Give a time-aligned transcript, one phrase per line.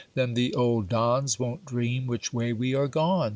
[0.15, 3.29] Then the old dons won't dream which way we are gone.